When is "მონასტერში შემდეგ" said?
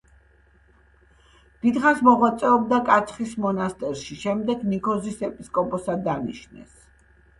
3.45-4.65